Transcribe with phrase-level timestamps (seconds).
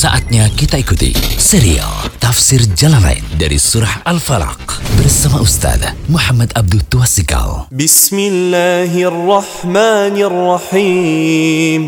[0.00, 7.68] Saatnya kita ikuti serial Tafsir Jalalain dari Surah Al-Falaq bersama Ustaz Muhammad Abdul Tuasikal.
[7.68, 11.82] بسم الله الرحمن الرحيم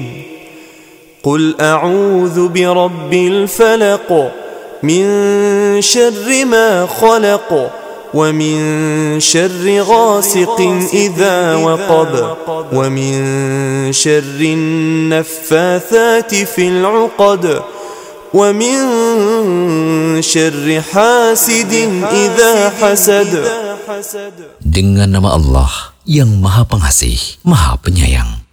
[1.25, 4.09] قل أعوذ برب الفلق
[4.85, 5.05] من
[5.81, 7.49] شر ما خلق
[8.15, 8.57] ومن
[9.21, 10.61] شر غاسق
[10.93, 12.13] إذا وقب
[12.73, 13.13] ومن
[13.93, 17.45] شر النفاثات في العقد
[18.35, 18.79] ومن
[20.21, 21.73] شر حاسد
[22.13, 23.33] إذا حسد
[24.61, 28.45] Dengan nama Allah yang Maha Pengasih, Maha Penyayang.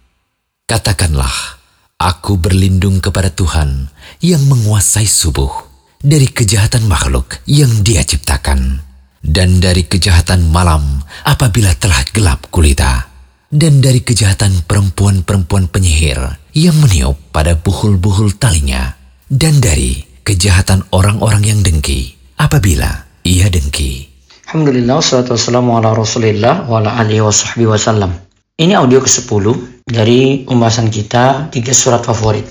[0.64, 1.60] Katakanlah,
[2.00, 3.92] aku berlindung kepada Tuhan
[4.24, 5.52] yang menguasai subuh
[6.00, 8.80] dari kejahatan makhluk yang dia ciptakan
[9.20, 13.12] dan dari kejahatan malam apabila telah gelap gulita
[13.52, 16.18] dan dari kejahatan perempuan-perempuan penyihir
[16.56, 18.99] yang meniup pada buhul-buhul talinya
[19.31, 24.11] dan dari kejahatan orang-orang yang dengki apabila ia dengki.
[24.51, 28.11] Alhamdulillah, wassalatu wassalamu ala rasulillah wa ala alihi wa sahbihi wasallam.
[28.59, 29.45] Ini audio ke-10
[29.87, 32.43] dari pembahasan kita tiga surat favorit.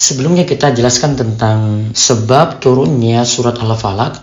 [0.00, 4.16] Sebelumnya kita jelaskan tentang sebab turunnya surat Al-Falaq.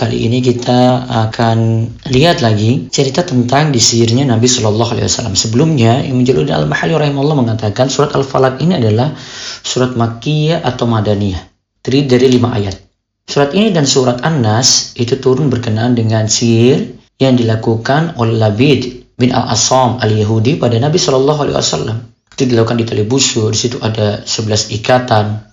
[0.00, 5.36] Kali ini kita akan lihat lagi cerita tentang disihirnya Nabi Shallallahu Alaihi Wasallam.
[5.36, 9.12] Sebelumnya, Imam Jaludin Al-Mahali rahimahullah mengatakan surat Al-Falaq ini adalah
[9.60, 11.44] surat Makkiyah atau Madaniyah.
[11.84, 12.80] Terdiri dari lima ayat.
[13.28, 19.36] Surat ini dan surat An-Nas itu turun berkenaan dengan sihir yang dilakukan oleh Labid bin
[19.36, 22.08] Al-Asam al-Yahudi pada Nabi Shallallahu Alaihi Wasallam.
[22.32, 25.44] Itu dilakukan di tali busur, di situ ada 11 ikatan.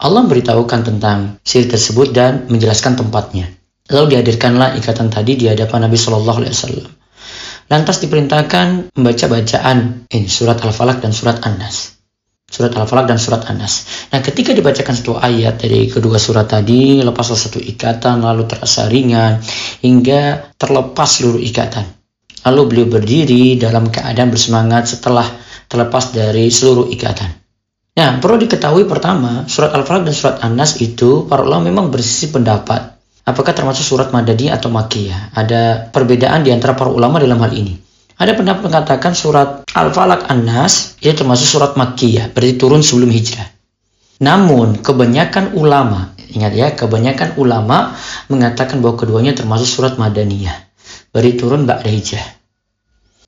[0.00, 3.52] Allah memberitahukan tentang sihir tersebut dan menjelaskan tempatnya.
[3.92, 6.92] Lalu dihadirkanlah ikatan tadi di hadapan Nabi Shallallahu Alaihi Wasallam.
[7.68, 11.94] Lantas diperintahkan membaca bacaan ini surat Al-Falaq dan surat An-Nas
[12.54, 14.06] surat Al-Falaq dan surat An-Nas.
[14.14, 19.42] Nah, ketika dibacakan satu ayat dari kedua surat tadi, lepaslah satu ikatan, lalu terasa ringan,
[19.82, 21.82] hingga terlepas seluruh ikatan.
[22.46, 25.26] Lalu beliau berdiri dalam keadaan bersemangat setelah
[25.66, 27.42] terlepas dari seluruh ikatan.
[27.94, 32.93] Nah, perlu diketahui pertama, surat Al-Falaq dan surat An-Nas itu, para ulama memang bersisi pendapat.
[33.24, 35.32] Apakah termasuk surat Madani atau Makiyah?
[35.32, 37.84] Ada perbedaan di antara para ulama dalam hal ini.
[38.14, 43.50] Ada pendapat mengatakan surat Al-Falaq An-Nas itu termasuk surat Makkiyah, berarti turun sebelum hijrah.
[44.22, 47.98] Namun kebanyakan ulama, ingat ya, kebanyakan ulama
[48.30, 50.54] mengatakan bahwa keduanya termasuk surat Madaniyah,
[51.10, 52.28] berarti turun ba'da hijrah.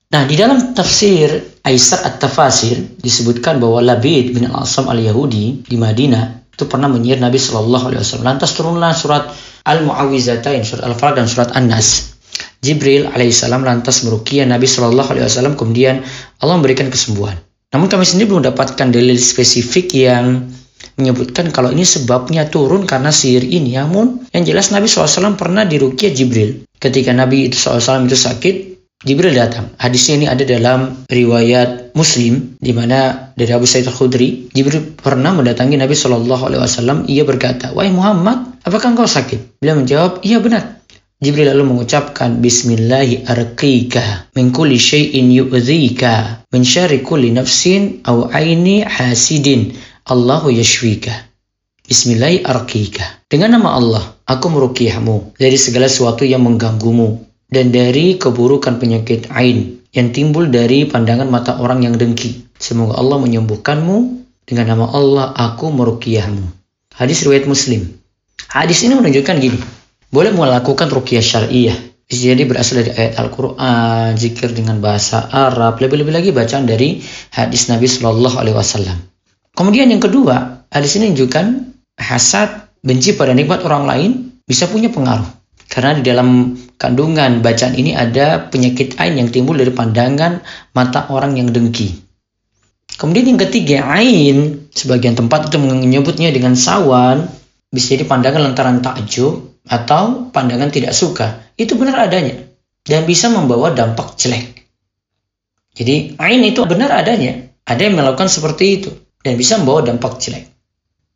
[0.07, 6.65] Nah, di dalam tafsir Aisar At-Tafasir disebutkan bahwa Labid bin Al-Asam Al-Yahudi di Madinah itu
[6.65, 8.25] pernah menyihir Nabi Shallallahu Alaihi Wasallam.
[8.33, 9.29] Lantas turunlah surat
[9.69, 12.17] Al-Mu'awizatain, surat Al-Falaq dan surat An-Nas.
[12.65, 16.01] Jibril alaihissalam lantas merukia Nabi Shallallahu Alaihi Wasallam kemudian
[16.41, 17.37] Allah memberikan kesembuhan.
[17.69, 20.49] Namun kami sendiri belum mendapatkan dalil spesifik yang
[20.97, 23.77] menyebutkan kalau ini sebabnya turun karena sihir ini.
[23.77, 26.65] Namun yang jelas Nabi SAW pernah dirukia Jibril.
[26.81, 28.55] Ketika Nabi itu SAW itu sakit,
[28.97, 29.69] Jibril datang.
[29.77, 35.77] Hadisnya ini ada dalam riwayat Muslim di mana dari Abu Sa'id Al-Khudri, Jibril pernah mendatangi
[35.77, 40.81] Nabi Shallallahu alaihi wasallam, ia berkata, "Wahai Muhammad, apakah engkau sakit?" Beliau menjawab, "Iya benar."
[41.21, 48.81] Jibril lalu mengucapkan Bismillahi arqika min kulli syai'in yu'dhika min syarri kulli nafsin aw aini
[48.81, 49.77] hasidin
[50.09, 51.13] Allahu yashwika.
[51.85, 53.25] Bismillahi arqika.
[53.29, 59.79] Dengan nama Allah, aku merukiahmu dari segala sesuatu yang mengganggumu dan dari keburukan penyakit ain
[59.95, 62.47] yang timbul dari pandangan mata orang yang dengki.
[62.59, 63.97] Semoga Allah menyembuhkanmu
[64.47, 66.43] dengan nama Allah aku merukiahmu.
[66.97, 67.97] Hadis riwayat Muslim.
[68.47, 69.59] Hadis ini menunjukkan gini,
[70.09, 71.75] boleh melakukan rukyah syariah.
[72.07, 77.03] Jadi berasal dari ayat Al-Quran, zikir dengan bahasa Arab, lebih-lebih lagi bacaan dari
[77.35, 78.95] hadis Nabi Shallallahu Alaihi Wasallam.
[79.51, 81.45] Kemudian yang kedua, hadis ini menunjukkan
[81.99, 84.09] hasad, benci pada nikmat orang lain
[84.47, 85.27] bisa punya pengaruh.
[85.67, 90.41] Karena di dalam kandungan bacaan ini ada penyakit ain yang timbul dari pandangan
[90.77, 92.05] mata orang yang dengki.
[92.97, 97.29] Kemudian yang ketiga, ain, sebagian tempat itu menyebutnya dengan sawan,
[97.69, 101.45] bisa jadi pandangan lantaran takjub atau pandangan tidak suka.
[101.59, 102.47] Itu benar adanya
[102.87, 104.65] dan bisa membawa dampak jelek.
[105.77, 107.45] Jadi ain itu benar adanya.
[107.67, 108.89] Ada yang melakukan seperti itu
[109.21, 110.47] dan bisa membawa dampak jelek.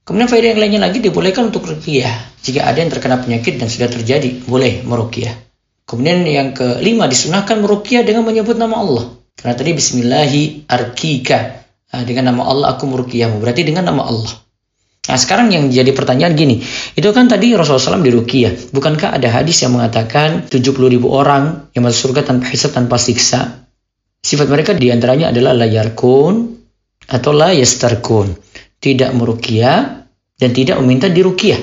[0.01, 2.11] Kemudian faedah yang lainnya lagi dibolehkan untuk rukiah.
[2.41, 5.31] Jika ada yang terkena penyakit dan sudah terjadi, boleh merukiah.
[5.91, 9.03] Kemudian yang kelima disunahkan merukiah dengan menyebut nama Allah.
[9.35, 10.41] Karena tadi Bismillahi
[10.71, 11.67] arkika.
[11.91, 13.43] Nah, dengan nama Allah aku merukiahmu.
[13.43, 14.31] Berarti dengan nama Allah.
[15.01, 16.61] Nah sekarang yang jadi pertanyaan gini,
[16.93, 18.53] itu kan tadi Rasulullah SAW di Rukiah.
[18.69, 23.65] Bukankah ada hadis yang mengatakan 70 ribu orang yang masuk surga tanpa hisab, tanpa siksa?
[24.21, 26.53] Sifat mereka di antaranya adalah layarkun
[27.09, 28.31] atau layastarkun.
[28.77, 30.05] Tidak merukiah
[30.37, 31.57] dan tidak meminta dirukiah.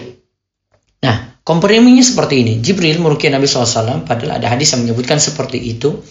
[1.06, 2.52] Nah, komprominya seperti ini.
[2.60, 6.04] Jibril merukiah Nabi SAW, padahal ada hadis yang menyebutkan seperti itu.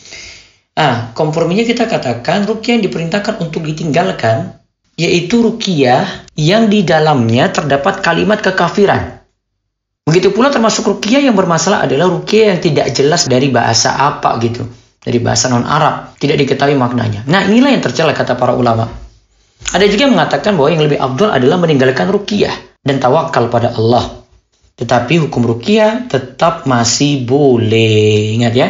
[0.74, 4.57] Nah, komprominya kita katakan rukiah yang diperintahkan untuk ditinggalkan,
[4.98, 9.22] yaitu rukiah yang di dalamnya terdapat kalimat kekafiran.
[10.10, 14.66] Begitu pula termasuk rukiah yang bermasalah adalah rukiah yang tidak jelas dari bahasa apa gitu.
[15.04, 16.18] Dari bahasa non-Arab.
[16.18, 17.28] Tidak diketahui maknanya.
[17.30, 18.89] Nah inilah yang tercela kata para ulama.
[19.75, 24.16] Ada juga yang mengatakan bahwa yang lebih abdul adalah meninggalkan rukiah dan tawakal pada Allah.
[24.77, 28.38] Tetapi hukum rukiah tetap masih boleh.
[28.38, 28.68] Ingat ya,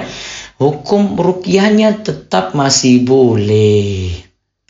[0.56, 4.16] hukum rukiahnya tetap masih boleh.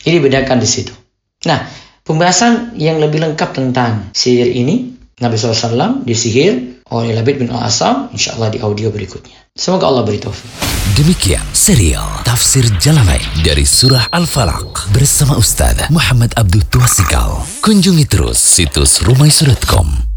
[0.02, 0.98] Ini bedakan di situ.
[1.46, 1.62] Nah,
[2.02, 8.34] pembahasan yang lebih lengkap tentang sihir ini, Nabi SAW disihir oleh Labid bin Al-Asam, insya
[8.34, 9.38] Allah di audio berikutnya.
[9.54, 10.50] Semoga Allah beri taufik.
[10.98, 17.46] Demikian serial Tafsir Jalalain dari Surah Al-Falaq bersama Ustaz Muhammad Abdul Tuasikal.
[17.62, 20.17] Kunjungi terus situs rumaisurat.com